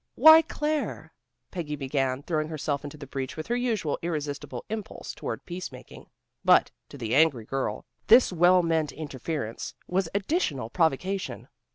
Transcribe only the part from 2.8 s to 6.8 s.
into the breach with her usual irresistible impulse toward peacemaking, but,